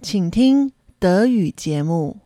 [0.00, 2.20] 请听德语节目。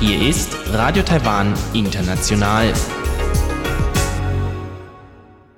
[0.00, 2.72] Hier ist Radio Taiwan International.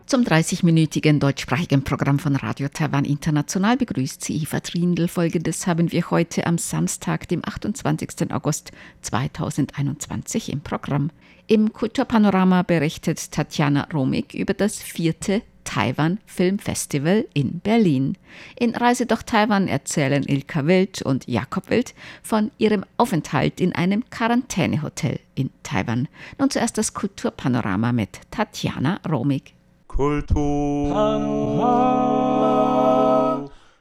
[0.06, 5.08] Zum 30-minütigen deutschsprachigen Programm von Radio Taiwan International begrüßt sie Eva Trindl.
[5.08, 8.30] Folgendes haben wir heute am Samstag, dem 28.
[8.32, 11.10] August 2021 im Programm.
[11.46, 18.17] Im Kulturpanorama berichtet Tatjana Romig über das vierte Taiwan Film Festival in Berlin.
[18.59, 24.03] In Reise durch Taiwan erzählen Ilka Wild und Jakob Wild von ihrem Aufenthalt in einem
[24.09, 26.07] Quarantänehotel in Taiwan.
[26.39, 29.53] Nun zuerst das Kulturpanorama mit Tatjana Romig.
[29.87, 30.95] Kultur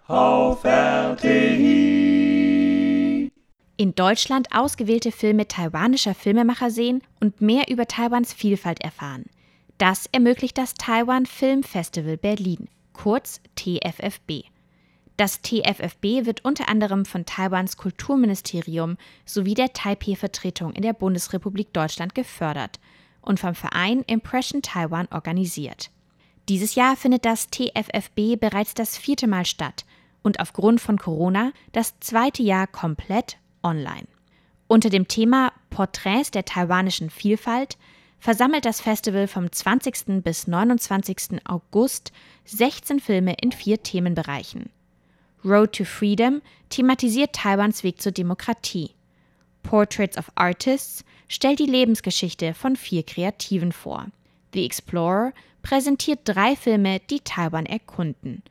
[0.09, 2.19] auf RTI.
[3.79, 9.25] In Deutschland ausgewählte Filme taiwanischer Filmemacher sehen und mehr über Taiwans Vielfalt erfahren.
[9.79, 14.43] Das ermöglicht das Taiwan Film Festival Berlin, kurz TFFB.
[15.17, 22.17] Das TFFB wird unter anderem von Taiwans Kulturministerium sowie der Taipei-Vertretung in der Bundesrepublik Deutschland
[22.17, 22.81] gefördert
[23.21, 25.91] und vom Verein Impression Taiwan organisiert.
[26.49, 29.85] Dieses Jahr findet das TFFB bereits das vierte Mal statt
[30.23, 34.09] und aufgrund von Corona das zweite Jahr komplett online.
[34.67, 37.79] Unter dem Thema Porträts der taiwanischen Vielfalt
[38.19, 40.23] versammelt das Festival vom 20.
[40.23, 41.47] bis 29.
[41.47, 42.13] August
[42.45, 44.71] 16 Filme in vier Themenbereichen.
[45.45, 48.91] Road to Freedom thematisiert Taiwans Weg zur Demokratie.
[49.63, 54.07] Portraits of Artists stellt die Lebensgeschichte von vier Kreativen vor.
[54.53, 58.43] The Explorer präsentiert drei Filme, die Taiwan erkunden.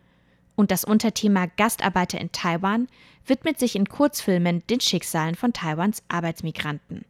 [0.55, 2.87] Und das Unterthema Gastarbeiter in Taiwan
[3.25, 7.05] widmet sich in Kurzfilmen den Schicksalen von Taiwans Arbeitsmigranten.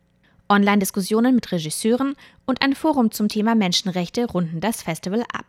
[0.50, 5.45] Online-Diskussionen mit Regisseuren und ein Forum zum Thema Menschenrechte runden das Festival ab.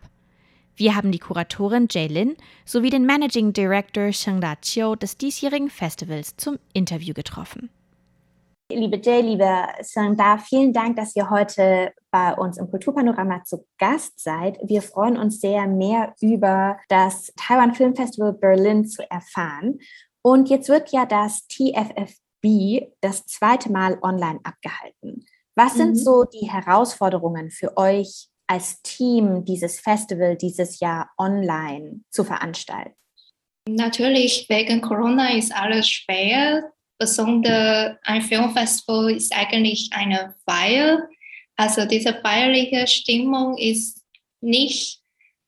[0.76, 5.70] Wir haben die Kuratorin Jay Lin sowie den Managing Director Sheng Da Chiu des diesjährigen
[5.70, 7.70] Festivals zum Interview getroffen.
[8.70, 9.48] Liebe Jay, liebe
[9.80, 14.58] Sangda, vielen Dank, dass ihr heute bei uns im Kulturpanorama zu Gast seid.
[14.62, 19.78] Wir freuen uns sehr, mehr über das Taiwan Film Festival Berlin zu erfahren.
[20.22, 22.27] Und jetzt wird ja das TFFB
[23.00, 25.26] das zweite Mal online abgehalten.
[25.54, 25.96] Was sind mhm.
[25.96, 32.94] so die Herausforderungen für euch als Team, dieses Festival dieses Jahr online zu veranstalten?
[33.68, 41.08] Natürlich, wegen Corona ist alles schwer besonders ein Filmfestival ist eigentlich eine Feier.
[41.56, 44.04] Also diese feierliche Stimmung ist
[44.40, 45.00] nicht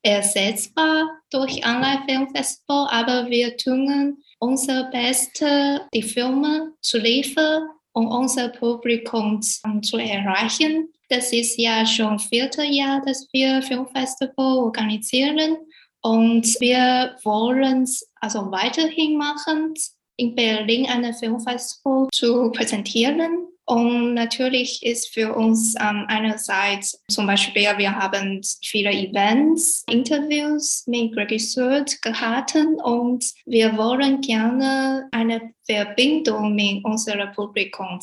[0.02, 9.40] ersetzbar durch Online-Filmfestival, aber wir tun unser Bestes, die Filme zu liefern und unser Publikum
[9.42, 10.88] zu erreichen.
[11.08, 15.58] Das ist ja schon vierte Jahr, dass wir Filmfestival organisieren
[16.02, 19.74] und wir wollen es also weiterhin machen
[20.16, 23.48] in Berlin eine Filmfestival zu präsentieren.
[23.70, 31.16] Und natürlich ist für uns ähm, einerseits zum Beispiel, wir haben viele Events, Interviews mit
[31.16, 38.00] Regisseuren gehabt und wir wollen gerne eine Verbindung mit unserem Publikum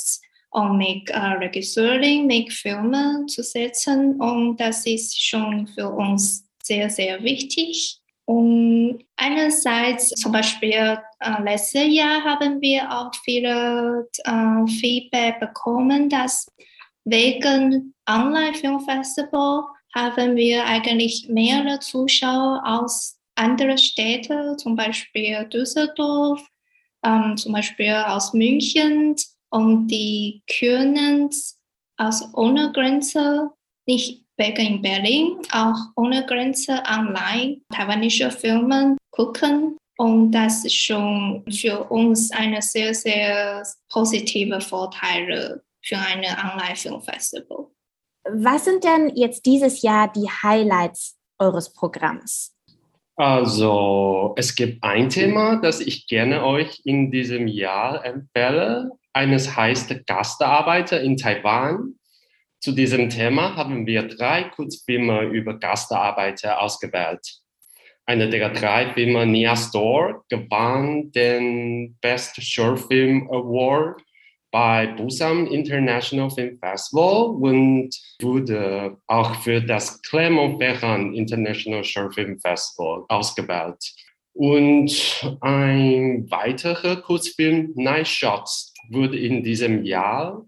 [0.52, 4.22] und mit äh, Regisseuren, mit Filmen zu setzen.
[4.22, 7.97] Und das ist schon für uns sehr, sehr wichtig.
[8.28, 16.52] Und einerseits zum Beispiel äh, letztes Jahr haben wir auch viele äh, Feedback bekommen, dass
[17.06, 19.64] wegen Online-Filmfestival
[19.96, 26.46] haben wir eigentlich mehrere Zuschauer aus anderen Städten, zum Beispiel Düsseldorf,
[27.06, 29.16] ähm, zum Beispiel aus München
[29.52, 31.30] und die können
[31.96, 33.52] aus ohne Grenze
[33.86, 39.78] nicht wegen in Berlin auch ohne Grenze online taiwanische Filme gucken.
[39.98, 47.68] Und das ist schon für uns eine sehr, sehr positive Vorteile für ein Online-Filmfestival.
[48.30, 52.54] Was sind denn jetzt dieses Jahr die Highlights eures Programms?
[53.16, 58.92] Also, es gibt ein Thema, das ich gerne euch in diesem Jahr empfehle.
[59.14, 61.96] Eines heißt Gastarbeiter in Taiwan.
[62.60, 67.22] Zu diesem Thema haben wir drei Kurzfilme über Gastarbeiter ausgewählt.
[68.06, 74.02] Eine der drei Filme, Nia Store, gewann den Best Short Film Award
[74.50, 77.90] bei Busan International Film Festival und
[78.22, 83.84] wurde auch für das Clermont-Ferrand International Short Film Festival ausgewählt.
[84.34, 90.46] Und ein weiterer Kurzfilm, Night Shots, wurde in diesem Jahr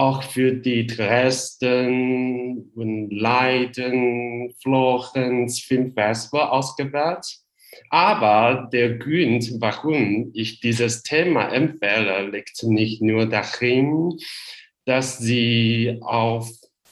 [0.00, 7.26] auch für die Dresden und Leiden, Florenz Filmfestival ausgewählt.
[7.90, 14.16] Aber der Grund, warum ich dieses Thema empfehle, liegt nicht nur darin,
[14.86, 16.48] dass sie auf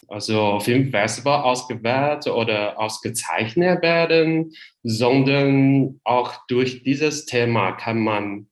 [0.08, 4.52] also Filmfestival ausgewählt oder ausgezeichnet werden,
[4.82, 8.48] sondern auch durch dieses Thema kann man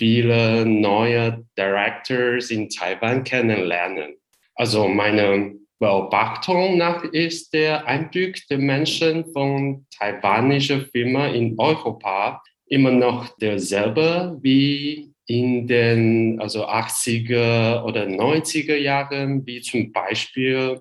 [0.00, 4.14] viele neue Directors in Taiwan kennenlernen.
[4.54, 12.90] Also meine Beobachtung nach ist der Eindruck der Menschen von taiwanischen Filmen in Europa immer
[12.90, 20.80] noch derselbe wie in den also 80er oder 90er Jahren, wie zum Beispiel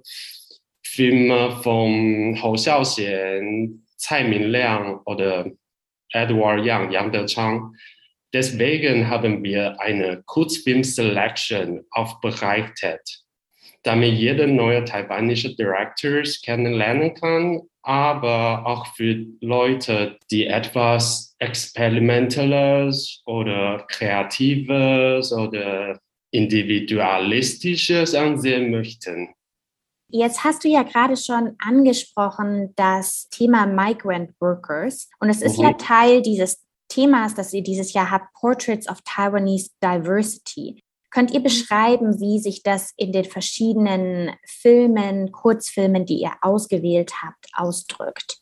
[0.81, 5.51] Filme von Hou Xiaoxian, Tsai Ming-liang oder
[6.13, 7.75] Edward Yang, Yang Dechang.
[8.34, 13.24] Deswegen haben wir eine Kurzfilm-Selection aufbereitet,
[13.84, 23.86] damit jeder neue taiwanische Directors kennenlernen kann, aber auch für Leute, die etwas Experimentelles oder
[23.90, 26.00] Kreatives oder
[26.31, 29.30] Individualistisches ansehen möchten.
[30.12, 35.66] Jetzt hast du ja gerade schon angesprochen das Thema Migrant Workers und es ist mhm.
[35.66, 40.81] ja Teil dieses Themas, das ihr dieses Jahr habt, Portraits of Taiwanese Diversity.
[41.12, 47.47] Könnt ihr beschreiben, wie sich das in den verschiedenen Filmen, Kurzfilmen, die ihr ausgewählt habt,
[47.53, 48.38] ausdrückt?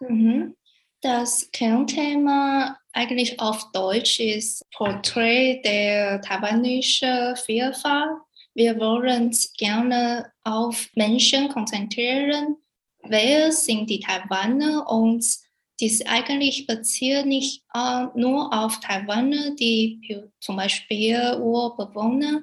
[0.00, 0.56] Mhm.
[1.00, 8.18] Das Kernthema eigentlich auf Deutsch ist Porträt der taiwanischen Vielfalt.
[8.54, 12.56] Wir wollen gerne auf Menschen konzentrieren.
[13.04, 15.24] Wer sind die Taiwaner und
[15.80, 22.42] dies eigentlich bezieht nicht äh, nur auf Taiwaner, die zum Beispiel Urbewohner,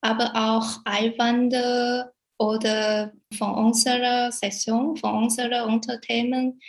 [0.00, 6.60] aber auch Einwanderer oder von unserer Session, von unserem Unternehmen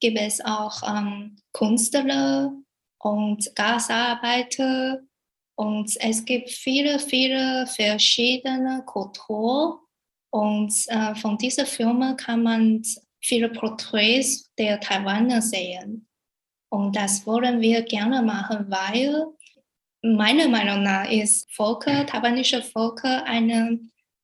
[0.00, 2.52] gibt es auch ähm, Künstler
[2.98, 5.00] und Gasarbeiter
[5.56, 9.80] und es gibt viele, viele verschiedene Kulturen
[10.30, 12.82] und äh, von diesen Filmen kann man
[13.20, 16.08] viele Porträts der Taiwaner sehen.
[16.70, 19.26] Und das wollen wir gerne machen, weil
[20.02, 23.80] meiner Meinung nach ist Volker, taiwanische Volker eine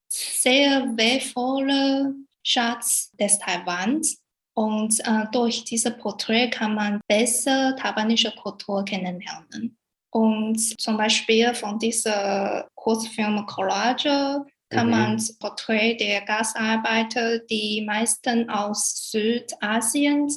[0.08, 4.20] sehr wertvolle Schatz des Taiwans.
[4.56, 9.76] Und äh, durch diese Porträt kann man besser taiwanische Kultur kennenlernen.
[10.10, 14.44] Und zum Beispiel von dieser Kurzfilm Collage
[14.74, 14.92] kann mhm.
[14.92, 20.28] man das Porträt der Gastarbeiter, die meisten aus Südasien,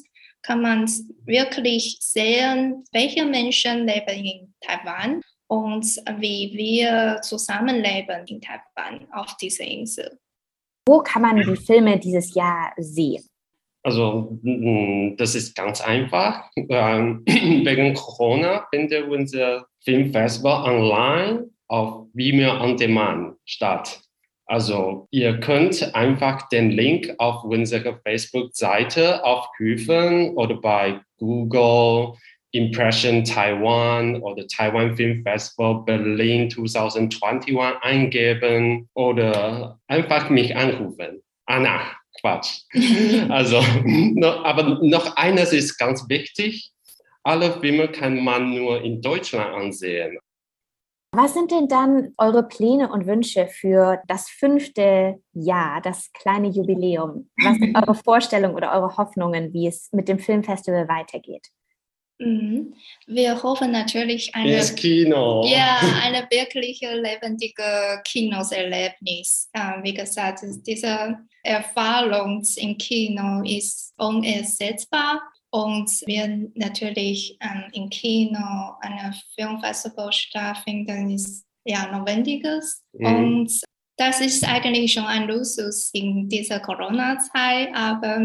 [0.44, 0.90] kann man
[1.26, 5.86] wirklich sehen, welche Menschen leben in Taiwan und
[6.20, 10.20] wie wir zusammenleben in Taiwan auf dieser Insel.
[10.88, 13.24] Wo kann man die Filme dieses Jahr sehen?
[13.84, 14.38] Also
[15.18, 16.50] das ist ganz einfach.
[16.56, 24.02] Ähm, wegen Corona findet unser Filmfestival online auf Vimeo On Demand statt.
[24.48, 32.14] Also ihr könnt einfach den Link auf unserer Facebook-Seite aufrufen oder bei Google
[32.52, 41.22] Impression Taiwan oder Taiwan Film Festival Berlin 2021 eingeben oder einfach mich anrufen.
[41.46, 41.82] Anna,
[42.22, 42.62] Quatsch.
[43.30, 43.62] Also,
[44.44, 46.72] aber noch eines ist ganz wichtig.
[47.24, 50.18] Alle Filme kann man nur in Deutschland ansehen.
[51.18, 57.32] Was sind denn dann eure Pläne und Wünsche für das fünfte Jahr, das kleine Jubiläum?
[57.44, 61.48] Was sind eure Vorstellungen oder eure Hoffnungen, wie es mit dem Filmfestival weitergeht?
[62.20, 62.76] Mhm.
[63.08, 65.44] Wir hoffen natürlich eine, das Kino.
[65.44, 69.50] Ja, eine wirkliche lebendige Kinoserlebnis.
[69.54, 75.24] Äh, wie gesagt, diese Erfahrung im Kino ist unersetzbar.
[75.50, 82.84] Und wir natürlich ähm, im Kino eine Filmfestival stattfinden, ist ja notwendiges.
[82.94, 83.06] Mhm.
[83.06, 83.62] Und
[83.98, 88.20] das ist eigentlich schon ein Luxus in dieser Corona-Zeit, aber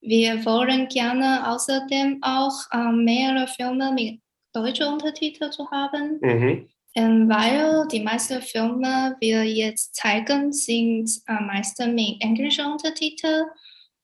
[0.00, 4.20] wir wollen gerne außerdem auch äh, mehrere Filme mit
[4.52, 6.18] deutschen Untertiteln zu haben.
[6.20, 6.68] Mhm.
[6.94, 13.46] Ähm, weil die meisten Filme, die wir jetzt zeigen, sind äh, meistens mit englischen Untertiteln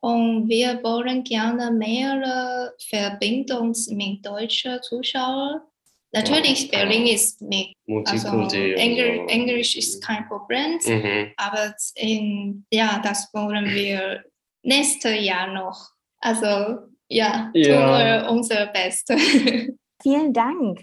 [0.00, 5.60] und wir wollen gerne mehrere Verbindungen mit deutschen Zuschauern.
[6.12, 7.74] Natürlich, ja, Berlin ist mit,
[8.06, 11.32] also Englisch, Englisch ist kein Problem, mhm.
[11.36, 14.24] aber in, ja, das wollen wir
[14.62, 15.90] nächstes Jahr noch.
[16.20, 16.78] Also
[17.08, 17.76] ja, ja.
[17.76, 19.20] tun wir unser Bestes.
[20.02, 20.80] Vielen Dank.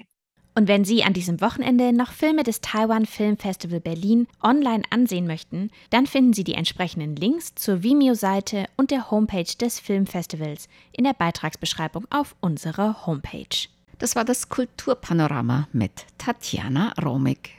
[0.58, 5.28] Und wenn Sie an diesem Wochenende noch Filme des Taiwan Film Festival Berlin online ansehen
[5.28, 11.04] möchten, dann finden Sie die entsprechenden Links zur Vimeo-Seite und der Homepage des Filmfestivals in
[11.04, 13.68] der Beitragsbeschreibung auf unserer Homepage.
[14.00, 17.50] Das war das Kulturpanorama mit Tatjana Romig.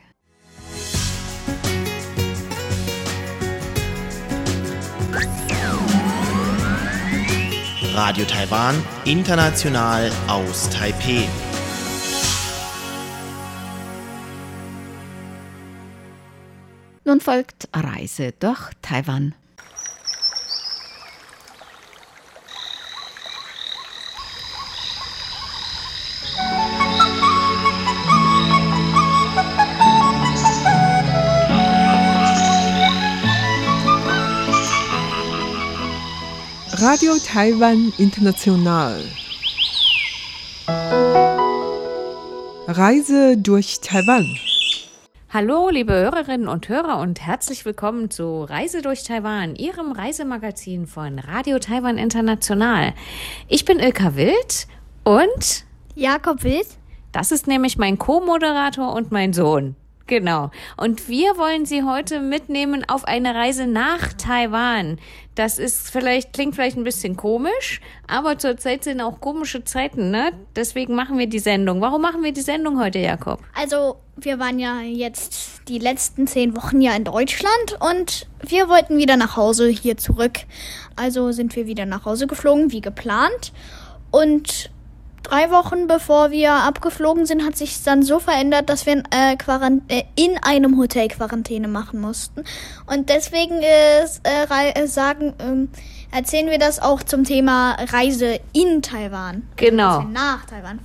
[7.95, 8.75] Radio Taiwan,
[9.05, 11.27] international aus Taipeh.
[17.07, 19.33] Nun folgt Reise durch Taiwan.
[36.73, 39.05] Radio Taiwan International.
[42.67, 44.27] Reise durch Taiwan.
[45.29, 51.19] Hallo, liebe Hörerinnen und Hörer und herzlich willkommen zu Reise durch Taiwan, Ihrem Reisemagazin von
[51.19, 52.95] Radio Taiwan International.
[53.49, 54.69] Ich bin Ilka Wild
[55.03, 55.65] und
[55.97, 56.69] Jakob Wild.
[57.11, 59.75] Das ist nämlich mein Co-Moderator und mein Sohn.
[60.07, 60.51] Genau.
[60.77, 64.99] Und wir wollen Sie heute mitnehmen auf eine Reise nach Taiwan.
[65.35, 70.31] Das ist vielleicht, klingt vielleicht ein bisschen komisch, aber zurzeit sind auch komische Zeiten, ne?
[70.55, 71.81] Deswegen machen wir die Sendung.
[71.81, 73.41] Warum machen wir die Sendung heute, Jakob?
[73.55, 78.97] Also, wir waren ja jetzt die letzten zehn Wochen ja in Deutschland und wir wollten
[78.97, 80.39] wieder nach Hause hier zurück.
[80.95, 83.53] Also sind wir wieder nach Hause geflogen, wie geplant.
[84.11, 84.71] Und
[85.27, 89.37] drei Wochen bevor wir abgeflogen sind, hat sich dann so verändert, dass wir äh,
[89.89, 92.45] äh, in einem Hotel Quarantäne machen mussten.
[92.87, 95.69] Und deswegen äh, äh, sagen, ähm,
[96.13, 99.43] erzählen wir das auch zum Thema Reise in Taiwan.
[99.57, 99.99] Genau.
[99.99, 100.79] Also nach Taiwan.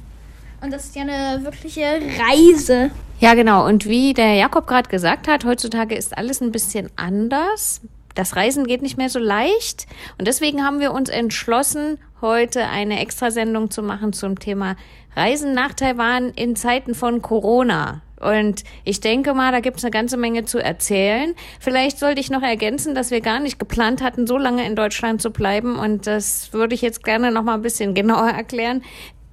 [0.62, 2.92] Und das ist ja eine wirkliche Reise.
[3.20, 3.66] Ja, genau.
[3.68, 7.82] Und wie der Jakob gerade gesagt hat, heutzutage ist alles ein bisschen anders
[8.16, 9.88] das Reisen geht nicht mehr so leicht.
[10.18, 14.76] Und deswegen haben wir uns entschlossen, heute eine Extrasendung zu machen zum Thema
[15.16, 18.02] Reisen nach Taiwan in Zeiten von Corona.
[18.20, 21.34] Und ich denke mal, da gibt es eine ganze Menge zu erzählen.
[21.60, 25.22] Vielleicht sollte ich noch ergänzen, dass wir gar nicht geplant hatten, so lange in Deutschland
[25.22, 25.80] zu bleiben.
[25.80, 28.84] Und das würde ich jetzt gerne noch mal ein bisschen genauer erklären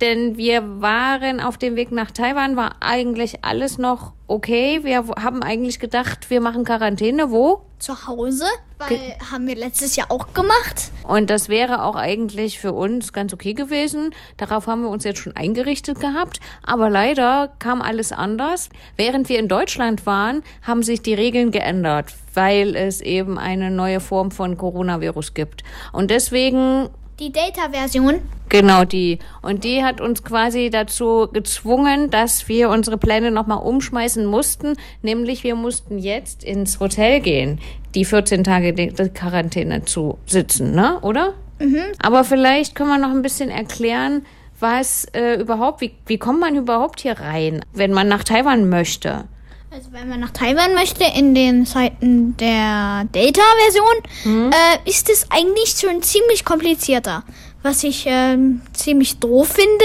[0.01, 4.81] denn wir waren auf dem Weg nach Taiwan, war eigentlich alles noch okay.
[4.85, 7.31] Wir haben eigentlich gedacht, wir machen Quarantäne.
[7.31, 7.63] Wo?
[7.79, 8.45] Zu Hause,
[8.79, 8.99] weil Ge
[9.31, 10.91] haben wir letztes Jahr auch gemacht.
[11.07, 14.13] Und das wäre auch eigentlich für uns ganz okay gewesen.
[14.37, 16.41] Darauf haben wir uns jetzt schon eingerichtet gehabt.
[16.65, 18.69] Aber leider kam alles anders.
[18.97, 24.01] Während wir in Deutschland waren, haben sich die Regeln geändert, weil es eben eine neue
[24.01, 25.63] Form von Coronavirus gibt.
[25.93, 28.21] Und deswegen die Data-Version?
[28.49, 29.19] Genau die.
[29.43, 34.77] Und die hat uns quasi dazu gezwungen, dass wir unsere Pläne nochmal umschmeißen mussten.
[35.03, 37.61] Nämlich wir mussten jetzt ins Hotel gehen,
[37.95, 40.99] die 14 Tage der Quarantäne zu sitzen, ne?
[41.03, 41.35] Oder?
[41.59, 41.83] Mhm.
[42.03, 44.25] Aber vielleicht können wir noch ein bisschen erklären,
[44.61, 49.25] was äh, überhaupt, wie, wie kommt man überhaupt hier rein, wenn man nach Taiwan möchte?
[49.71, 53.95] Also wenn man nach Taiwan möchte, in den Zeiten der Data-Version,
[54.25, 54.51] mhm.
[54.51, 57.23] äh, ist es eigentlich schon ziemlich komplizierter.
[57.63, 58.39] Was ich äh,
[58.73, 59.85] ziemlich doof finde,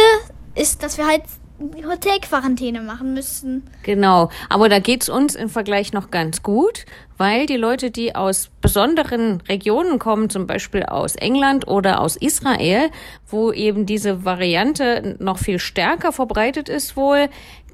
[0.56, 1.24] ist, dass wir halt
[1.60, 3.64] Hotelquarantäne machen müssen.
[3.84, 6.86] Genau, aber da geht es uns im Vergleich noch ganz gut,
[7.18, 12.90] weil die Leute, die aus besonderen Regionen kommen, zum Beispiel aus England oder aus Israel,
[13.28, 17.30] wo eben diese Variante noch viel stärker verbreitet ist wohl,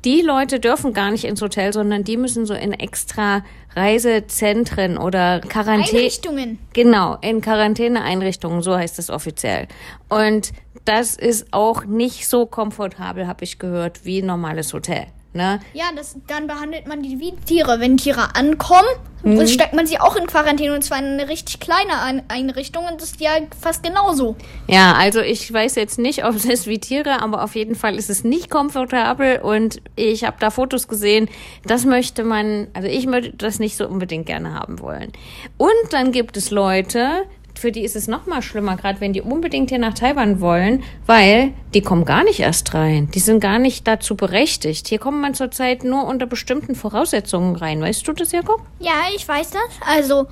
[0.06, 3.44] die Leute dürfen gar nicht ins Hotel, sondern die müssen so in extra
[3.76, 6.00] Reisezentren oder Quarantäne.
[6.00, 6.60] Einrichtungen.
[6.74, 9.68] Genau, in Quarantäneeinrichtungen, so heißt es offiziell.
[10.08, 10.52] Und
[10.90, 15.06] das ist auch nicht so komfortabel, habe ich gehört, wie ein normales Hotel.
[15.32, 15.60] Ne?
[15.74, 17.80] Ja, das, dann behandelt man die wie Tiere.
[17.80, 18.88] Wenn Tiere ankommen,
[19.22, 19.46] mhm.
[19.46, 23.12] steckt man sie auch in Quarantäne und zwar in eine richtig kleine Einrichtung und das
[23.12, 23.30] ist ja
[23.62, 24.36] fast genauso.
[24.66, 28.10] Ja, also ich weiß jetzt nicht, ob es wie Tiere, aber auf jeden Fall ist
[28.10, 31.30] es nicht komfortabel und ich habe da Fotos gesehen.
[31.64, 35.12] Das möchte man, also ich möchte das nicht so unbedingt gerne haben wollen.
[35.58, 37.26] Und dann gibt es Leute,
[37.60, 40.84] für die ist es noch mal schlimmer, gerade wenn die unbedingt hier nach Taiwan wollen,
[41.06, 43.10] weil die kommen gar nicht erst rein.
[43.14, 44.88] Die sind gar nicht dazu berechtigt.
[44.88, 47.82] Hier kommt man zurzeit nur unter bestimmten Voraussetzungen rein.
[47.82, 48.62] Weißt du das, Jakob?
[48.80, 49.88] Ja, ich weiß das.
[49.88, 50.28] Also,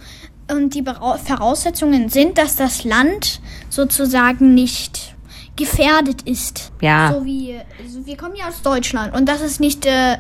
[0.50, 5.16] und die Voraussetzungen sind, dass das Land sozusagen nicht
[5.58, 6.72] gefährdet ist.
[6.82, 7.14] Ja.
[7.14, 10.18] So wie, also wir kommen ja aus Deutschland und das ist nicht äh,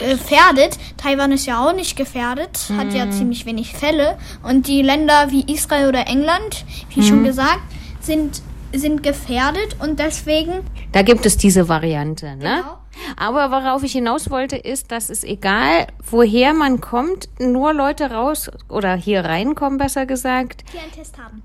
[0.00, 0.78] gefährdet.
[0.96, 2.76] Taiwan ist ja auch nicht gefährdet, mhm.
[2.78, 3.12] hat ja mhm.
[3.12, 4.18] ziemlich wenig Fälle.
[4.42, 7.04] Und die Länder wie Israel oder England, wie mhm.
[7.04, 7.62] schon gesagt,
[8.00, 8.42] sind
[8.72, 10.60] sind gefährdet und deswegen.
[10.92, 12.62] Da gibt es diese Variante, ne?
[12.62, 12.78] Genau.
[13.16, 18.50] Aber worauf ich hinaus wollte, ist, dass es egal, woher man kommt, nur Leute raus
[18.68, 21.42] oder hier reinkommen, besser gesagt, Die einen Test haben.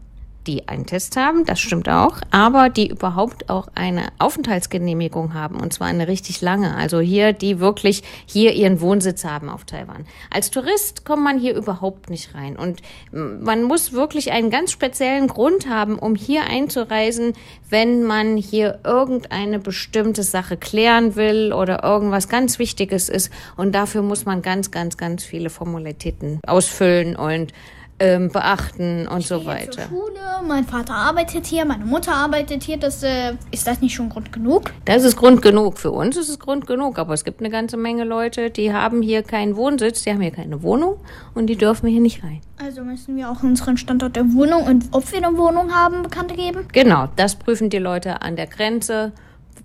[0.48, 5.74] Die einen Test haben, das stimmt auch, aber die überhaupt auch eine Aufenthaltsgenehmigung haben und
[5.74, 6.75] zwar eine richtig lange.
[6.75, 10.06] Also hier, die wirklich hier ihren Wohnsitz haben auf Taiwan.
[10.32, 14.72] Als Tourist kommt man hier überhaupt nicht rein und mm, man muss wirklich einen ganz
[14.72, 17.34] speziellen Grund haben, um hier einzureisen,
[17.70, 24.02] wenn man hier irgendeine bestimmte Sache klären will oder irgendwas ganz Wichtiges ist und dafür
[24.02, 27.54] muss man ganz, ganz, ganz viele Formalitäten ausfüllen und
[28.00, 29.72] ähm, beachten und so Ich gehe weiter.
[29.72, 32.78] Zur Schule, mein Vater arbeitet hier, meine Mutter arbeitet hier.
[32.78, 34.74] Das, äh, ist das nicht schon Grund genug?
[34.84, 35.78] Das ist Grund genug.
[35.78, 37.00] Für uns ist es Grund genug.
[37.00, 40.32] Aber es gibt eine ganze Menge Leute, die haben hier keinen Wohnsitz, die haben hier
[40.32, 40.98] keine Wohnung
[41.34, 42.42] und die dürfen hier nicht rein.
[42.58, 46.36] Also müssen wir auch unseren Standort der Wohnung und ob wir eine Wohnung haben, bekannt
[46.36, 46.68] geben.
[46.74, 49.14] Genau, das prüfen die Leute an der Grenze,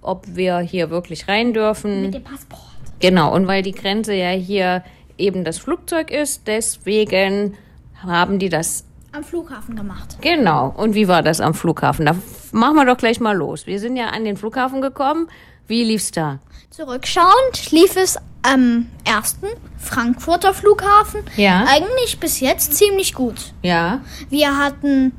[0.03, 2.03] ob wir hier wirklich rein dürfen.
[2.03, 2.61] Mit dem Passport.
[3.01, 4.85] Genau, und weil die Grenze ja hier
[5.19, 7.55] eben das Flugzeug ist, deswegen
[8.03, 8.85] haben die das.
[9.13, 10.19] Am Flughafen gemacht.
[10.21, 10.73] Genau.
[10.77, 12.07] Und wie war das am Flughafen?
[12.07, 12.15] Da
[12.53, 13.67] machen wir doch gleich mal los.
[13.67, 15.27] Wir sind ja an den Flughafen gekommen.
[15.67, 16.39] Wie lief's da?
[16.71, 19.47] Zurückschauend lief es am ersten
[19.79, 21.65] Frankfurter Flughafen Ja.
[21.69, 23.53] eigentlich bis jetzt ziemlich gut.
[23.63, 24.01] Ja.
[24.29, 25.13] Wir hatten,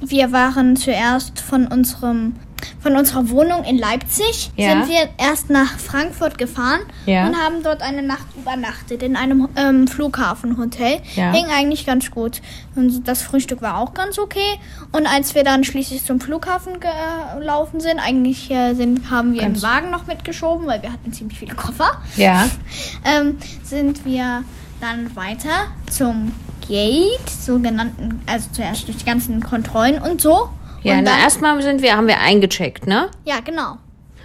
[0.00, 2.34] wir waren zuerst von unserem
[2.80, 4.70] von unserer Wohnung in Leipzig Ja.
[4.70, 7.26] sind wir erst nach Frankfurt gefahren Ja.
[7.26, 11.00] und haben dort eine Nacht übernachtet in einem ähm, Flughafenhotel.
[11.16, 11.32] Ja.
[11.32, 12.40] Ging eigentlich ganz gut.
[12.76, 14.58] Und das Frühstück war auch ganz okay.
[14.92, 19.62] Und als wir dann schließlich zum Flughafen gelaufen sind, eigentlich äh, sind, haben wir Ganz-
[19.64, 22.48] einen Wagen noch mitgeschoben, weil wir hatten ziemlich viele Koffer Ja.
[23.04, 24.44] ähm, sind wir
[24.80, 26.32] dann weiter zum
[26.68, 30.50] Gate, sogenannten, also zuerst durch die ganzen Kontrollen und so.
[30.82, 33.10] Ja, und na, erstmal sind wir, haben wir eingecheckt, ne?
[33.24, 33.78] ja, genau.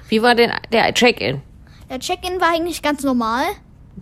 [0.09, 1.41] Wie war denn der Check-in?
[1.89, 3.43] Der Check-in war eigentlich ganz normal.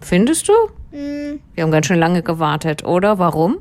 [0.01, 0.53] Findest du?
[0.91, 3.17] Hm, Wir haben ganz schön lange gewartet, oder?
[3.19, 3.59] Warum?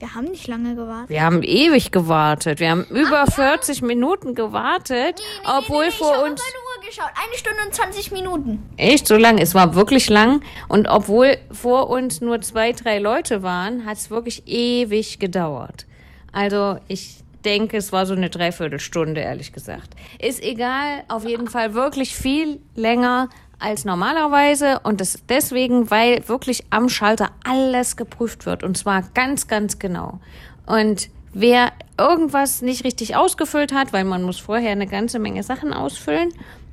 [0.00, 1.08] wir haben nicht lange gewartet.
[1.08, 2.60] Wir haben ewig gewartet.
[2.60, 6.42] Wir haben über 40 Minuten gewartet, obwohl ich vor uns
[6.86, 7.06] geschaut.
[7.14, 8.62] Eine Stunde und 20 Minuten.
[8.76, 9.38] echt so lang.
[9.38, 14.10] Es war wirklich lang und obwohl vor uns nur zwei, drei Leute waren, hat es
[14.10, 15.86] wirklich ewig gedauert.
[16.32, 19.94] Also ich denke, es war so eine Dreiviertelstunde, ehrlich gesagt.
[20.18, 23.28] Ist egal, auf jeden Fall wirklich viel länger
[23.58, 29.46] als normalerweise und das deswegen, weil wirklich am Schalter alles geprüft wird und zwar ganz,
[29.46, 30.20] ganz genau.
[30.66, 35.72] Und wer irgendwas nicht richtig ausgefüllt hat, weil man muss vorher eine ganze Menge Sachen
[35.72, 36.32] ausfüllen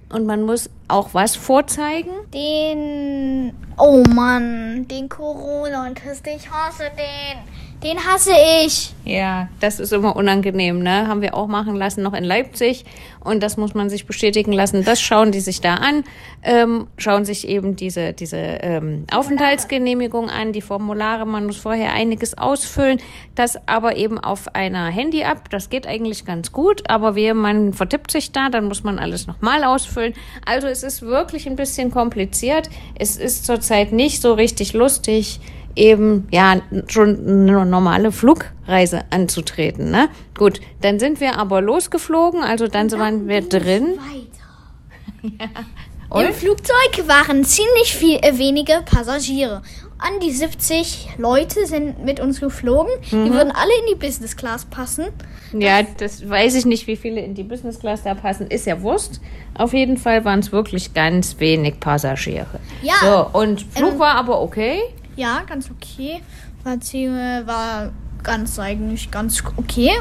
[0.10, 2.12] und man muss auch was vorzeigen.
[2.34, 7.61] Den, oh Mann, den Corona-Test, ich hasse den.
[7.84, 8.94] Den hasse ich.
[9.06, 11.08] Ja, das ist immer unangenehm, ne?
[11.08, 12.86] Haben wir auch machen lassen, noch in Leipzig.
[13.20, 14.86] Und das muss man sich bestätigen lassen.
[14.86, 16.04] Das schauen die sich da an,
[16.44, 21.26] ähm, schauen sich eben diese, diese ähm, Aufenthaltsgenehmigung an, die Formulare.
[21.26, 23.00] Man muss vorher einiges ausfüllen,
[23.34, 25.50] das aber eben auf einer Handy ab.
[25.50, 29.26] Das geht eigentlich ganz gut, aber wehe, man vertippt sich da, dann muss man alles
[29.26, 30.14] nochmal ausfüllen.
[30.46, 32.70] Also es ist wirklich ein bisschen kompliziert.
[33.00, 35.40] Es ist zurzeit nicht so richtig lustig
[35.76, 39.92] eben ja schon eine normale Flugreise anzutreten.
[39.92, 40.10] Ne?
[40.38, 43.98] Gut, dann sind wir aber losgeflogen, also dann waren wir drin.
[43.98, 45.50] Weiter.
[46.14, 49.62] Im Flugzeug waren ziemlich viel, äh, wenige Passagiere.
[49.98, 52.92] An die 70 Leute sind mit uns geflogen.
[53.12, 53.26] Mhm.
[53.26, 55.06] Die würden alle in die Business Class passen.
[55.54, 58.48] Ja, das weiß ich nicht, wie viele in die Business Class da passen.
[58.48, 59.22] Ist ja Wurst.
[59.54, 62.60] Auf jeden Fall waren es wirklich ganz wenig Passagiere.
[62.82, 62.94] Ja.
[63.02, 64.82] So, und Flug Ähm, war aber okay.
[65.16, 66.22] Ja, ganz okay.
[66.64, 67.92] War, ziemlich- war
[68.24, 69.92] ganz eigentlich ganz okay.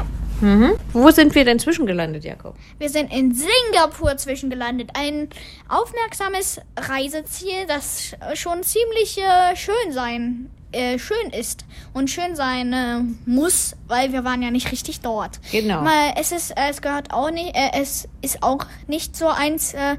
[0.41, 0.71] Mhm.
[0.93, 2.55] Wo sind wir denn zwischengelandet, Jakob?
[2.79, 4.89] Wir sind in Singapur zwischengelandet.
[4.95, 5.27] Ein
[5.69, 12.99] aufmerksames Reiseziel, das schon ziemlich äh, schön sein äh, schön ist und schön sein äh,
[13.25, 15.39] muss, weil wir waren ja nicht richtig dort.
[15.51, 15.81] Genau.
[15.81, 19.73] Mal, es ist, äh, es gehört auch nicht, äh, es ist auch nicht so eins,
[19.73, 19.97] äh,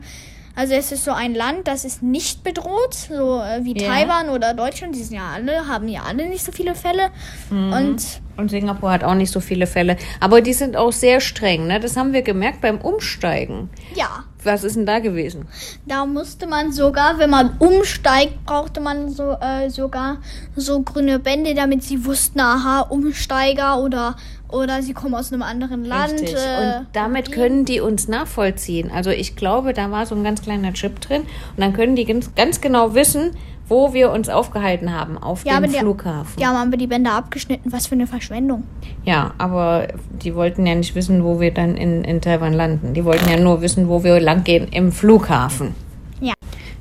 [0.55, 3.89] also es ist so ein Land, das ist nicht bedroht, so äh, wie Ja.
[3.89, 4.95] Taiwan oder Deutschland.
[4.95, 7.09] Die sind ja alle, haben ja alle nicht so viele Fälle.
[7.51, 7.73] Mhm.
[7.73, 8.03] Und
[8.37, 9.97] Und Singapur hat auch nicht so viele Fälle.
[10.21, 11.81] Aber die sind auch sehr streng, ne?
[11.81, 13.69] Das haben wir gemerkt beim Umsteigen.
[13.95, 15.47] ja, Was ist denn da gewesen?
[15.87, 20.17] Da musste man sogar, wenn man umsteigt, brauchte man so äh, sogar
[20.57, 24.17] so grüne Bände, damit sie wussten, aha, Umsteiger oder
[24.53, 26.13] oder sie kommen aus einem anderen Land.
[26.15, 26.35] Richtig.
[26.35, 28.91] Äh, und damit können die uns nachvollziehen.
[28.95, 32.05] Also ich glaube, da war so ein ganz kleiner Chip drin und dann können die
[32.05, 33.31] ganz, ganz genau wissen,
[33.69, 36.35] wo wir uns aufgehalten haben, auf Ja, dem die- Flughafen.
[36.39, 37.73] Die haben aber die Bänder abgeschnitten.
[37.73, 38.65] Was für eine Verschwendung.
[39.05, 39.89] Ja, aber
[40.23, 42.93] die wollten ja nicht wissen, wo wir dann in, in Taiwan landen.
[42.93, 45.75] Die wollten ja nur wissen, wo wir langgehen im Flughafen.
[46.21, 46.35] Ja.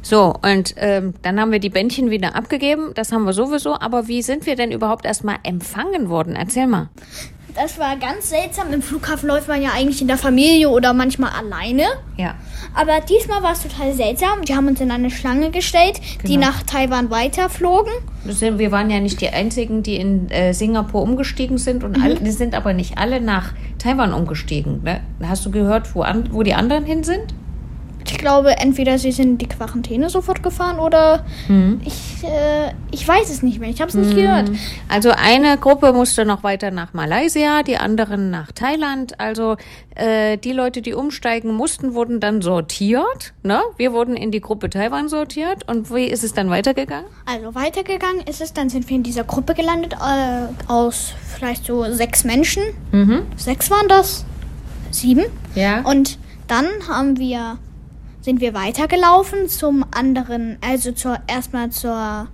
[0.04, 2.92] So, und ähm, dann haben wir die Bändchen wieder abgegeben.
[2.96, 3.76] Das haben wir sowieso.
[3.80, 6.36] Aber wie sind wir denn überhaupt erstmal empfangen worden?
[6.36, 6.90] Erzähl mal.
[7.56, 8.72] Das war ganz seltsam.
[8.74, 11.84] Im Flughafen läuft man ja eigentlich in der Familie oder manchmal alleine.
[12.18, 12.36] Ja.
[12.74, 14.44] Aber diesmal war es total seltsam.
[14.44, 16.48] Die haben uns in eine Schlange gestellt, die Genau.
[16.48, 17.92] nach Taiwan weiterflogen.
[18.24, 21.84] Wir waren ja nicht die Einzigen, die in äh, Singapur umgestiegen sind.
[21.84, 24.84] Und alle, die sind aber nicht alle nach Taiwan umgestiegen.
[24.84, 25.02] Ne?
[25.24, 27.34] Hast du gehört, wo, an, wo die anderen hin sind?
[28.12, 31.26] Ich glaube, entweder sie sind in die Quarantäne sofort gefahren oder
[31.86, 33.70] ich, äh, ich weiß es nicht mehr.
[33.70, 34.52] Ich habe es nicht gehört.
[34.90, 39.20] Also eine Gruppe musste noch weiter nach Malaysia, die anderen nach Thailand.
[39.20, 39.56] Also
[39.96, 43.34] äh, die Leute, die umsteigen mussten, wurden dann sortiert.
[43.44, 43.62] Ne?
[43.78, 45.68] Wir wurden in die Gruppe Taiwan sortiert.
[45.68, 47.10] Und wie ist es dann weitergegangen?
[47.26, 51.86] Also weitergegangen ist es, dann sind wir in dieser Gruppe gelandet äh, aus vielleicht so
[51.92, 52.62] sechs Menschen.
[53.38, 54.26] Sechs waren das?
[54.92, 55.24] Sieben?
[55.56, 55.82] Ja.
[55.82, 57.58] Und dann haben wir,
[58.22, 62.28] sind wir weitergelaufen zum anderen, also zur erstmal zur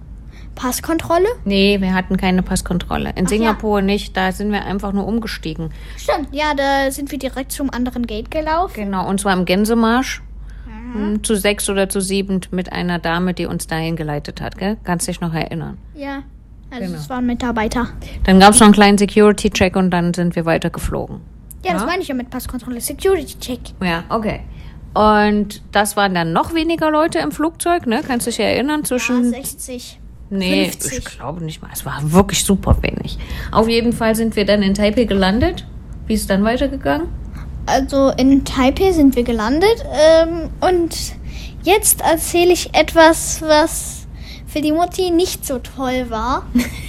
[0.56, 1.28] Passkontrolle.
[1.46, 3.10] Nee, wir hatten keine Passkontrolle.
[3.10, 3.28] In Ach ja.
[3.28, 5.70] Singapur nicht, da sind wir einfach nur umgestiegen.
[5.98, 8.74] Stimmt, ja, da sind wir direkt zum anderen Gate gelaufen.
[8.76, 10.22] Genau, und zwar im Gänsemarsch.
[10.94, 14.58] Hm, Zu sechs oder zu sieben mit einer Dame, die uns dahin geleitet hat.
[14.58, 14.78] Gell?
[14.84, 15.78] Kannst dich noch erinnern.
[15.96, 16.24] Ja,
[16.72, 16.98] also Genau.
[16.98, 17.88] es waren Mitarbeiter.
[18.24, 21.22] Dann gab es noch einen kleinen Security-Check und dann sind wir weiter geflogen.
[21.64, 21.88] Ja, das Ja?
[21.88, 22.80] meine ich ja mit Passkontrolle.
[22.82, 23.60] Security Check.
[23.84, 24.42] Ja, okay.
[24.94, 28.02] Und das waren dann noch weniger Leute im Flugzeug, ne?
[28.06, 28.82] Kannst du dich erinnern?
[28.82, 29.30] Ja, Zwischen.
[29.30, 30.00] 60.
[30.30, 30.98] nee, 50.
[30.98, 31.70] ich glaube nicht mal.
[31.74, 33.18] Es war wirklich super wenig.
[33.52, 35.66] Auf jeden Fall sind wir dann in Taipei gelandet.
[36.08, 37.08] Wie ist es dann weitergegangen?
[37.66, 40.96] Also in Taipei sind wir gelandet ähm, und
[41.64, 44.08] jetzt erzähle ich etwas, was
[44.48, 46.46] für die Mutti nicht so toll war.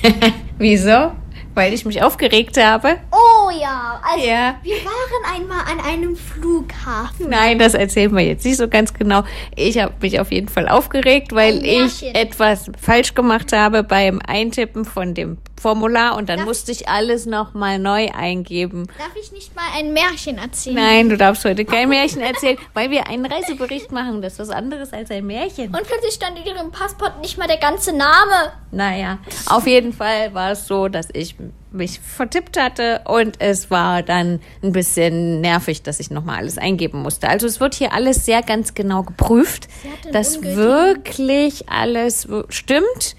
[0.58, 1.12] Wieso?
[1.58, 2.98] Weil ich mich aufgeregt habe.
[3.10, 4.54] Oh ja, also Ja.
[4.62, 7.28] wir waren einmal an einem Flughafen.
[7.28, 9.24] Nein, das erzählen wir jetzt nicht so ganz genau.
[9.56, 14.84] Ich habe mich auf jeden Fall aufgeregt, weil ich etwas falsch gemacht habe beim Eintippen
[14.84, 18.86] von dem Formular und dann Darf- musste ich alles nochmal neu eingeben.
[18.98, 20.76] Darf ich nicht mal ein Märchen erzählen?
[20.76, 24.22] Nein, du darfst heute kein Märchen erzählen, weil wir einen Reisebericht machen.
[24.22, 25.66] Das ist was anderes als ein Märchen.
[25.74, 28.52] Und plötzlich stand in ihrem Passport nicht mal der ganze Name.
[28.70, 31.36] Naja, auf jeden Fall war es so, dass ich
[31.70, 37.02] mich vertippt hatte und es war dann ein bisschen nervig, dass ich nochmal alles eingeben
[37.02, 37.28] musste.
[37.28, 39.68] Also es wird hier alles sehr ganz genau geprüft,
[40.12, 43.16] dass wirklich alles stimmt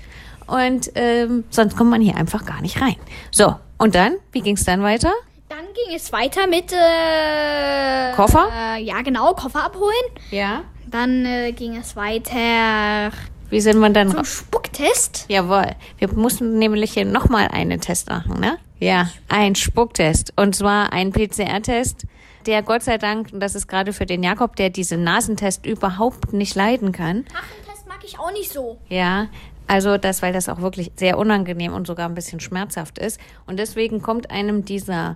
[0.50, 2.96] und ähm, sonst kommt man hier einfach gar nicht rein.
[3.32, 5.12] So, und dann, wie ging es dann weiter?
[5.50, 8.50] Dann ging es weiter mit äh, Koffer?
[8.56, 9.94] Äh, ja, genau, Koffer abholen.
[10.32, 10.64] Ja.
[10.86, 13.12] Dann äh, ging es weiter
[13.50, 15.26] Wie sind wir dann zum Spucktest.
[15.28, 15.76] Jawohl.
[15.98, 18.58] Wir mussten nämlich hier nochmal einen Test machen, ne?
[18.80, 20.34] Ja, ein Spucktest.
[20.36, 22.06] Und zwar ein PCR-Test,
[22.46, 26.34] der Gott sei Dank, und das ist gerade für den Jakob, der diesen Nasentest überhaupt
[26.34, 27.26] nicht leiden kann.
[27.34, 28.78] Rachentest mag ich auch nicht so.
[28.88, 29.28] Ja,
[29.70, 33.20] also das, weil das auch wirklich sehr unangenehm und sogar ein bisschen schmerzhaft ist.
[33.46, 35.16] Und deswegen kommt einem dieser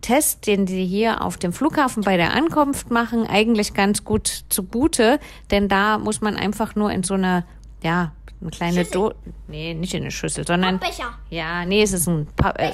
[0.00, 5.20] Test, den sie hier auf dem Flughafen bei der Ankunft machen, eigentlich ganz gut zugute,
[5.52, 7.44] denn da muss man einfach nur in so eine,
[7.80, 8.10] ja,
[8.40, 8.92] eine kleine Schüssel.
[8.92, 9.12] Do
[9.46, 11.16] nee, nicht in eine Schüssel, sondern Becher.
[11.30, 12.72] ja, nee, es ist ein, pa äh,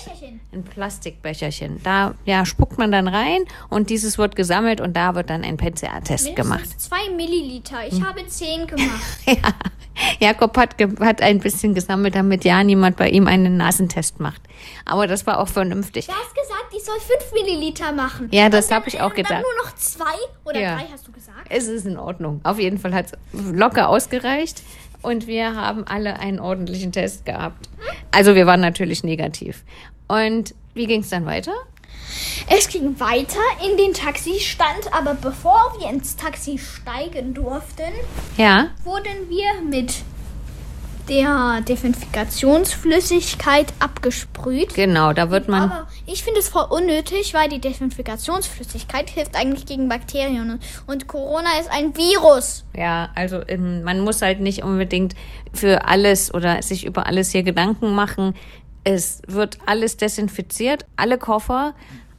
[0.52, 1.82] ein Plastikbecherchen.
[1.82, 5.58] Da ja, spuckt man dann rein und dieses wird gesammelt und da wird dann ein
[5.58, 6.80] PCR-Test gemacht.
[6.80, 7.86] Zwei Milliliter.
[7.86, 8.88] Ich habe zehn gemacht.
[9.26, 9.52] Ja,
[10.20, 14.42] Jakob hat, hat ein bisschen gesammelt, damit ja niemand bei ihm einen Nasentest macht.
[14.84, 16.06] Aber das war auch vernünftig.
[16.06, 18.28] Du hast gesagt, ich soll fünf Milliliter machen.
[18.32, 19.42] Ja, das habe ich auch und Dann gedacht.
[19.42, 20.04] nur noch zwei
[20.44, 20.76] oder Ja.
[20.76, 21.46] drei, hast du gesagt?
[21.48, 22.40] Es ist in Ordnung.
[22.44, 23.12] Auf jeden Fall hat es
[23.52, 24.62] locker ausgereicht
[25.02, 27.68] und wir haben alle einen ordentlichen Test gehabt.
[28.10, 29.64] Also wir waren natürlich negativ.
[30.08, 31.52] Und wie ging es dann weiter?
[32.48, 37.92] Es ging weiter in den Taxistand, aber bevor wir ins Taxi steigen durften,
[38.36, 39.94] Ja, wurden wir mit
[41.08, 44.74] der Desinfektionsflüssigkeit abgesprüht.
[44.74, 45.62] genau, da wird man.
[45.70, 50.60] Aber ich finde es voll unnötig, weil die Desinfektionsflüssigkeit hilft eigentlich gegen Bakterien.
[50.86, 52.64] Und Corona ist ein Virus.
[52.76, 55.14] Ja, also ähm, man muss halt nicht unbedingt
[55.54, 58.34] für alles oder sich über alles hier Gedanken machen.
[58.90, 61.74] Es wird alles desinfiziert, alle Koffer,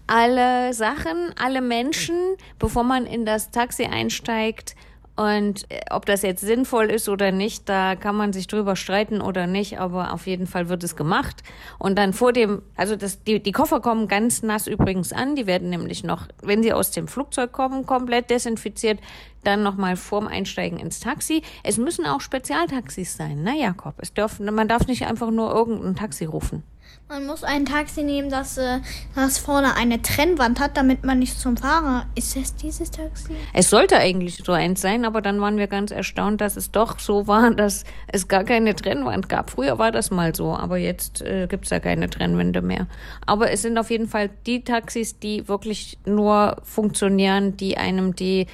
[0.06, 4.76] alle Sachen, alle Menschen, bevor man in das Taxi einsteigt.
[5.20, 9.20] Und äh, ob das jetzt sinnvoll ist oder nicht, da kann man sich drüber streiten
[9.20, 11.44] oder nicht, aber auf jeden Fall wird es gemacht.
[11.78, 15.46] Und dann vor dem, also das, die, die Koffer kommen ganz nass übrigens an, die
[15.46, 19.02] werden nämlich noch, wenn sie aus dem Flugzeug kommen, komplett desinfiziert,
[19.44, 21.42] dann nochmal vorm Einsteigen ins Taxi.
[21.64, 23.96] Es müssen auch Spezialtaxis sein, ne, Jakob?
[23.98, 26.64] Es darf, man darf nicht einfach nur irgendein Taxi rufen.
[27.12, 28.82] Man muss ein Taxi nehmen, das, äh,
[29.16, 32.06] das vorne eine Trennwand hat, damit man nicht zum Fahrer.
[32.14, 33.34] Ist es dieses Taxi?
[33.52, 37.00] Es sollte eigentlich so eins sein, aber dann waren wir ganz erstaunt, dass es doch
[37.00, 39.50] so war, dass es gar keine Trennwand gab.
[39.50, 42.86] Früher war das mal so, aber jetzt äh, gibt es ja keine Trennwände mehr.
[43.26, 48.46] Aber es sind auf jeden Fall die Taxis, die wirklich nur funktionieren, die einem die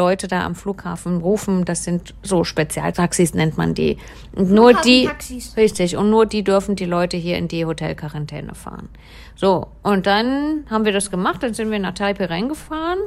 [0.00, 1.66] Leute da am Flughafen rufen.
[1.66, 3.98] Das sind so Spezialtaxis, nennt man die.
[4.34, 5.10] Und nur die,
[5.58, 8.88] richtig, und nur die dürfen die Leute hier in die Hotelquarantäne fahren.
[9.36, 12.98] So, und dann haben wir das gemacht, dann sind wir nach Taipei reingefahren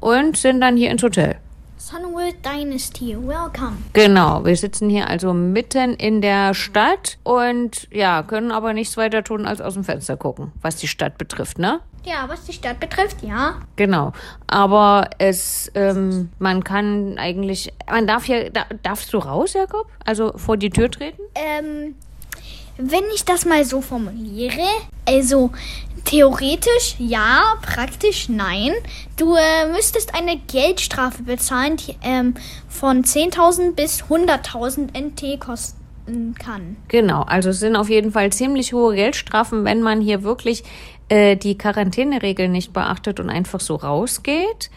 [0.00, 1.36] und sind dann hier ins Hotel.
[1.76, 3.76] Sunworld Dynasty, welcome.
[3.92, 9.22] Genau, wir sitzen hier also mitten in der Stadt und ja, können aber nichts weiter
[9.22, 11.80] tun, als aus dem Fenster gucken, was die Stadt betrifft, ne?
[12.04, 13.60] Ja, was die Stadt betrifft, ja.
[13.76, 14.12] Genau.
[14.46, 19.86] Aber es, ähm, man kann eigentlich, man darf hier, da, darfst du raus, Jakob?
[20.04, 21.22] Also vor die Tür treten?
[21.34, 21.94] Ähm,
[22.78, 24.66] wenn ich das mal so formuliere,
[25.06, 25.50] also
[26.04, 28.72] theoretisch ja, praktisch nein.
[29.16, 32.34] Du äh, müsstest eine Geldstrafe bezahlen, die ähm,
[32.68, 36.76] von 10.000 bis 100.000 NT kosten kann.
[36.88, 40.64] Genau, also es sind auf jeden Fall ziemlich hohe Geldstrafen, wenn man hier wirklich
[41.08, 44.70] äh, die Quarantäneregeln nicht beachtet und einfach so rausgeht.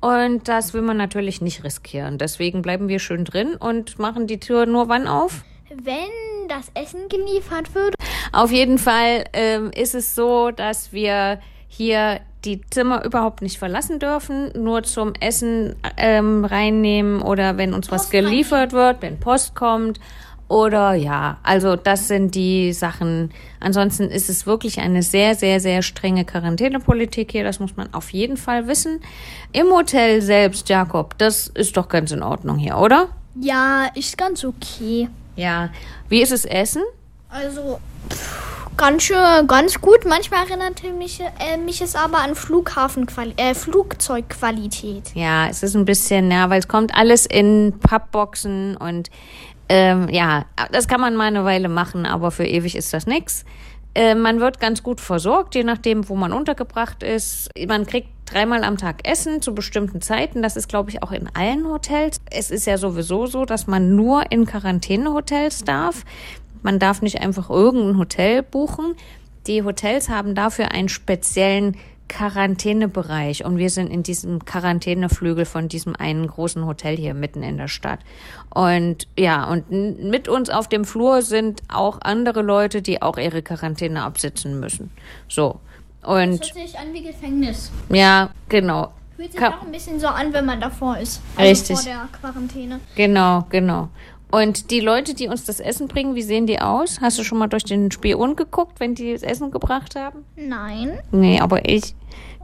[0.00, 2.18] Und das will man natürlich nicht riskieren.
[2.18, 5.44] Deswegen bleiben wir schön drin und machen die Tür nur wann auf?
[5.70, 7.94] Wenn das Essen geliefert wird.
[8.32, 13.98] Auf jeden Fall ähm, ist es so, dass wir hier die Zimmer überhaupt nicht verlassen
[13.98, 19.54] dürfen, nur zum Essen ähm, reinnehmen oder wenn uns Post was geliefert wird, wenn Post
[19.54, 19.98] kommt.
[20.48, 23.30] Oder ja, also das sind die Sachen.
[23.60, 27.44] Ansonsten ist es wirklich eine sehr, sehr, sehr strenge Quarantänepolitik hier.
[27.44, 29.00] Das muss man auf jeden Fall wissen.
[29.52, 33.08] Im Hotel selbst, Jakob, das ist doch ganz in Ordnung hier, oder?
[33.38, 35.08] Ja, ist ganz okay.
[35.36, 35.68] Ja.
[36.08, 36.82] Wie ist es Essen?
[37.28, 40.06] Also pff, ganz schön, ganz gut.
[40.06, 42.32] Manchmal erinnert mich, äh, mich es aber an
[43.36, 45.10] äh, Flugzeugqualität.
[45.14, 49.10] Ja, es ist ein bisschen, ja, weil es kommt alles in Pappboxen und
[49.68, 53.44] ähm, ja, das kann man mal eine Weile machen, aber für ewig ist das nichts.
[53.94, 57.50] Äh, man wird ganz gut versorgt, je nachdem, wo man untergebracht ist.
[57.66, 60.42] Man kriegt dreimal am Tag Essen zu bestimmten Zeiten.
[60.42, 62.20] Das ist, glaube ich, auch in allen Hotels.
[62.30, 66.04] Es ist ja sowieso so, dass man nur in Quarantänehotels darf.
[66.62, 68.94] Man darf nicht einfach irgendein Hotel buchen.
[69.46, 71.76] Die Hotels haben dafür einen speziellen
[72.08, 77.58] Quarantänebereich und wir sind in diesem Quarantäneflügel von diesem einen großen Hotel hier mitten in
[77.58, 78.00] der Stadt.
[78.50, 83.42] Und ja, und mit uns auf dem Flur sind auch andere Leute, die auch ihre
[83.42, 84.90] Quarantäne absitzen müssen.
[85.28, 85.60] So.
[86.02, 87.70] Und das hört sich an wie Gefängnis.
[87.90, 88.92] Ja, genau.
[89.16, 91.20] Fühlt sich auch ein bisschen so an, wenn man davor ist.
[91.36, 91.76] Also Richtig.
[91.76, 92.80] Vor der Quarantäne.
[92.94, 93.88] Genau, genau.
[94.30, 97.00] Und die Leute, die uns das Essen bringen, wie sehen die aus?
[97.00, 100.24] Hast du schon mal durch den Spion geguckt, wenn die das Essen gebracht haben?
[100.36, 100.98] Nein.
[101.10, 101.94] Nee, aber ich.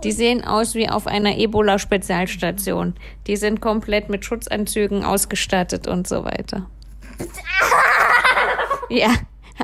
[0.04, 2.94] Die sehen aus wie auf einer Ebola-Spezialstation.
[3.26, 6.66] Die sind komplett mit Schutzanzügen ausgestattet und so weiter.
[8.90, 9.08] ja,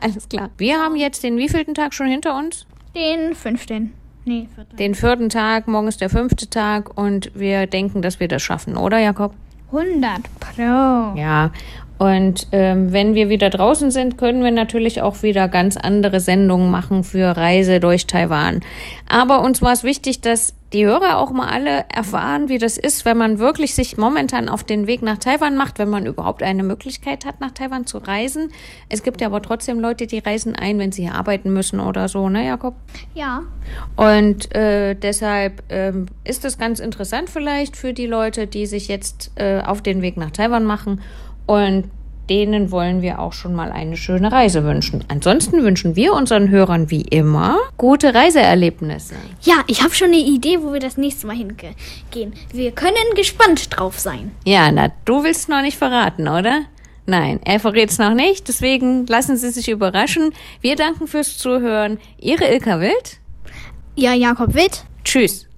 [0.00, 0.50] alles klar.
[0.57, 2.66] Wir haben jetzt den wievielten Tag schon hinter uns?
[2.94, 3.92] Den fünften.
[4.24, 4.76] Nee, vierten.
[4.76, 8.76] Den vierten Tag, morgen ist der fünfte Tag und wir denken, dass wir das schaffen,
[8.76, 9.35] oder Jakob?
[9.72, 11.18] 100 Pro.
[11.18, 11.53] Ja,
[12.01, 16.71] und ähm, wenn wir wieder draußen sind, können wir natürlich auch wieder ganz andere Sendungen
[16.71, 18.61] machen für Reise durch Taiwan.
[19.07, 23.05] Aber uns war es wichtig, dass die Hörer auch mal alle erfahren, wie das ist,
[23.05, 26.63] wenn man wirklich sich momentan auf den Weg nach Taiwan macht, wenn man überhaupt eine
[26.63, 28.51] Möglichkeit hat, nach Taiwan zu reisen.
[28.89, 32.09] Es gibt ja aber trotzdem Leute, die reisen ein, wenn sie hier arbeiten müssen oder
[32.09, 32.77] so, ne, Jakob?
[33.15, 33.43] Ja.
[33.97, 39.33] Und äh, deshalb ähm, ist es ganz interessant vielleicht für die Leute, die sich jetzt
[39.35, 41.03] äh, auf den Weg nach Taiwan machen
[41.51, 41.91] und
[42.29, 45.05] denen wollen wir auch schon mal eine schöne Reise wünschen.
[45.09, 49.17] Ansonsten wünschen wir unseren Hörern wie immer gute Reiseerlebnisse.
[49.43, 52.35] Ja, ich habe schon eine Idee, wo wir das nächste Mal hingehen.
[52.53, 54.31] Wir können gespannt drauf sein.
[54.45, 56.67] Ja, na, du willst noch nicht verraten, oder?
[57.07, 60.33] Nein, er verrät es noch nicht, deswegen lassen Sie sich überraschen.
[60.61, 61.99] Wir danken fürs Zuhören.
[62.21, 63.19] Ihre Ilka Wild.
[63.97, 64.85] Ja, Jakob Wild.
[65.03, 65.50] Tschüss.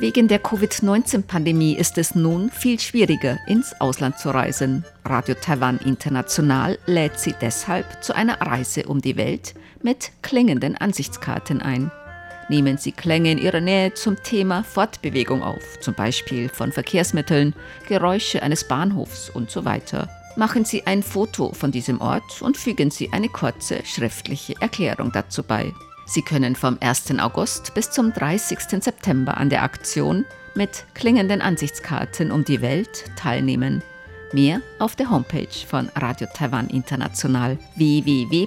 [0.03, 4.83] Wegen der Covid-19-Pandemie ist es nun viel schwieriger, ins Ausland zu reisen.
[5.05, 11.61] Radio Taiwan International lädt Sie deshalb zu einer Reise um die Welt mit klingenden Ansichtskarten
[11.61, 11.91] ein.
[12.49, 17.53] Nehmen Sie Klänge in Ihrer Nähe zum Thema Fortbewegung auf, zum Beispiel von Verkehrsmitteln,
[17.87, 20.09] Geräusche eines Bahnhofs und so weiter.
[20.35, 25.43] Machen Sie ein Foto von diesem Ort und fügen Sie eine kurze schriftliche Erklärung dazu
[25.43, 25.71] bei.
[26.05, 27.19] Sie können vom 1.
[27.19, 28.83] August bis zum 30.
[28.83, 33.83] September an der Aktion mit klingenden Ansichtskarten um die Welt teilnehmen.
[34.33, 38.43] Mehr auf der Homepage von Radio Taiwan International www.rti.org.tv.